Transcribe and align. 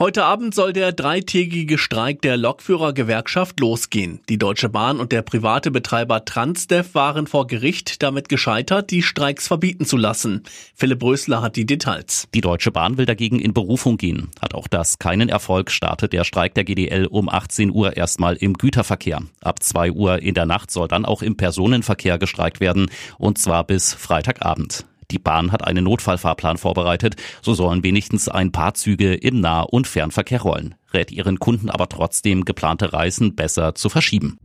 Heute 0.00 0.24
Abend 0.24 0.54
soll 0.54 0.72
der 0.72 0.92
dreitägige 0.92 1.76
Streik 1.76 2.22
der 2.22 2.36
Lokführergewerkschaft 2.36 3.58
losgehen. 3.58 4.20
Die 4.28 4.38
Deutsche 4.38 4.68
Bahn 4.68 5.00
und 5.00 5.10
der 5.10 5.22
private 5.22 5.72
Betreiber 5.72 6.24
Transdev 6.24 6.94
waren 6.94 7.26
vor 7.26 7.48
Gericht 7.48 8.00
damit 8.00 8.28
gescheitert, 8.28 8.92
die 8.92 9.02
Streiks 9.02 9.48
verbieten 9.48 9.86
zu 9.86 9.96
lassen. 9.96 10.44
Philipp 10.76 11.02
Rösler 11.02 11.42
hat 11.42 11.56
die 11.56 11.66
Details. 11.66 12.28
Die 12.32 12.40
Deutsche 12.40 12.70
Bahn 12.70 12.96
will 12.96 13.06
dagegen 13.06 13.40
in 13.40 13.52
Berufung 13.52 13.96
gehen. 13.96 14.30
Hat 14.40 14.54
auch 14.54 14.68
das 14.68 15.00
keinen 15.00 15.28
Erfolg, 15.28 15.72
startet 15.72 16.12
der 16.12 16.22
Streik 16.22 16.54
der 16.54 16.62
GDL 16.62 17.06
um 17.06 17.28
18 17.28 17.72
Uhr 17.72 17.96
erstmal 17.96 18.36
im 18.36 18.52
Güterverkehr. 18.52 19.22
Ab 19.40 19.64
2 19.64 19.90
Uhr 19.90 20.22
in 20.22 20.34
der 20.34 20.46
Nacht 20.46 20.70
soll 20.70 20.86
dann 20.86 21.06
auch 21.06 21.22
im 21.22 21.36
Personenverkehr 21.36 22.18
gestreikt 22.18 22.60
werden, 22.60 22.88
und 23.18 23.38
zwar 23.38 23.64
bis 23.64 23.94
Freitagabend. 23.94 24.84
Die 25.10 25.18
Bahn 25.18 25.52
hat 25.52 25.66
einen 25.66 25.84
Notfallfahrplan 25.84 26.58
vorbereitet. 26.58 27.16
So 27.40 27.54
sollen 27.54 27.82
wenigstens 27.82 28.28
ein 28.28 28.52
paar 28.52 28.74
Züge 28.74 29.14
im 29.14 29.40
Nah- 29.40 29.62
und 29.62 29.86
Fernverkehr 29.86 30.42
rollen. 30.42 30.74
Rät 30.92 31.10
ihren 31.10 31.38
Kunden 31.38 31.70
aber 31.70 31.88
trotzdem, 31.88 32.44
geplante 32.44 32.92
Reisen 32.92 33.34
besser 33.34 33.74
zu 33.74 33.88
verschieben. 33.88 34.38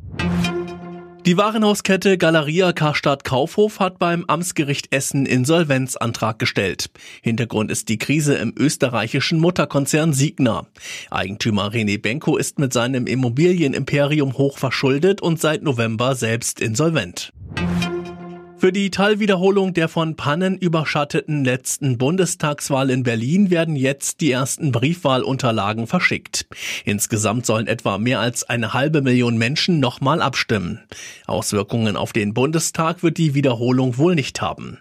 Die 1.26 1.38
Warenhauskette 1.38 2.18
Galeria 2.18 2.74
Karstadt 2.74 3.24
Kaufhof 3.24 3.80
hat 3.80 3.98
beim 3.98 4.26
Amtsgericht 4.26 4.94
Essen 4.94 5.26
Insolvenzantrag 5.26 6.38
gestellt. 6.38 6.90
Hintergrund 7.22 7.72
ist 7.72 7.88
die 7.88 7.98
Krise 7.98 8.36
im 8.36 8.54
österreichischen 8.58 9.40
Mutterkonzern 9.40 10.12
Signa. 10.12 10.68
Eigentümer 11.12 11.72
René 11.72 12.02
Benko 12.02 12.36
ist 12.36 12.60
mit 12.60 12.74
seinem 12.74 13.08
Immobilienimperium 13.08 14.38
hoch 14.38 14.58
verschuldet 14.58 15.22
und 15.22 15.40
seit 15.40 15.64
November 15.64 16.16
selbst 16.16 16.60
insolvent. 16.60 17.32
Für 18.64 18.72
die 18.72 18.92
Teilwiederholung 18.92 19.74
der 19.74 19.90
von 19.90 20.16
Pannen 20.16 20.58
überschatteten 20.58 21.44
letzten 21.44 21.98
Bundestagswahl 21.98 22.92
in 22.92 23.04
Berlin 23.04 23.50
werden 23.50 23.76
jetzt 23.76 24.22
die 24.22 24.32
ersten 24.32 24.72
Briefwahlunterlagen 24.72 25.86
verschickt. 25.86 26.48
Insgesamt 26.86 27.46
sollen 27.46 27.68
etwa 27.68 27.98
mehr 27.98 28.22
als 28.22 28.46
eine 28.46 28.74
halbe 28.74 29.02
Million 29.02 29.38
Menschen 29.38 29.82
nochmal 29.82 30.22
abstimmen. 30.22 30.80
Auswirkungen 31.28 31.98
auf 31.98 32.14
den 32.14 32.34
Bundestag 32.34 33.04
wird 33.04 33.18
die 33.18 33.34
Wiederholung 33.34 33.98
wohl 33.98 34.16
nicht 34.16 34.42
haben. 34.42 34.80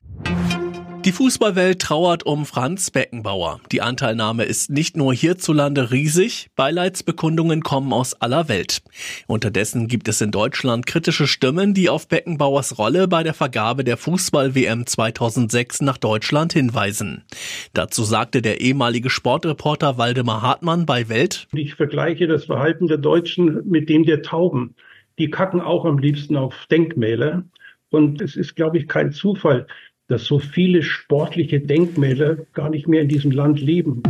Die 1.04 1.10
Fußballwelt 1.10 1.80
trauert 1.80 2.24
um 2.24 2.46
Franz 2.46 2.92
Beckenbauer. 2.92 3.60
Die 3.72 3.82
Anteilnahme 3.82 4.44
ist 4.44 4.70
nicht 4.70 4.96
nur 4.96 5.12
hierzulande 5.12 5.90
riesig, 5.90 6.50
Beileidsbekundungen 6.54 7.62
kommen 7.62 7.92
aus 7.92 8.14
aller 8.14 8.48
Welt. 8.48 8.82
Unterdessen 9.26 9.88
gibt 9.88 10.06
es 10.06 10.20
in 10.20 10.30
Deutschland 10.30 10.86
kritische 10.86 11.26
Stimmen, 11.26 11.74
die 11.74 11.88
auf 11.88 12.06
Beckenbauers 12.06 12.78
Rolle 12.78 13.08
bei 13.08 13.24
der 13.24 13.34
Vergabe 13.34 13.82
der 13.82 13.96
Fußball-WM 13.96 14.86
2006 14.86 15.80
nach 15.80 15.98
Deutschland 15.98 16.52
hinweisen. 16.52 17.24
Dazu 17.72 18.04
sagte 18.04 18.40
der 18.40 18.60
ehemalige 18.60 19.10
Sportreporter 19.10 19.98
Waldemar 19.98 20.42
Hartmann 20.42 20.86
bei 20.86 21.08
Welt. 21.08 21.48
Ich 21.52 21.74
vergleiche 21.74 22.28
das 22.28 22.44
Verhalten 22.44 22.86
der 22.86 22.98
Deutschen 22.98 23.68
mit 23.68 23.88
dem 23.88 24.04
der 24.04 24.22
Tauben. 24.22 24.76
Die 25.18 25.30
kacken 25.30 25.60
auch 25.60 25.84
am 25.84 25.98
liebsten 25.98 26.36
auf 26.36 26.54
Denkmäler. 26.70 27.42
Und 27.90 28.22
es 28.22 28.36
ist, 28.36 28.54
glaube 28.54 28.78
ich, 28.78 28.88
kein 28.88 29.12
Zufall, 29.12 29.66
dass 30.08 30.24
so 30.24 30.38
viele 30.38 30.82
sportliche 30.82 31.60
Denkmäler 31.60 32.36
gar 32.52 32.70
nicht 32.70 32.88
mehr 32.88 33.02
in 33.02 33.08
diesem 33.08 33.30
Land 33.30 33.60
leben. 33.60 34.02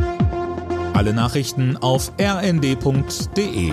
Alle 0.94 1.14
Nachrichten 1.14 1.76
auf 1.76 2.12
rnd.de 2.20 3.72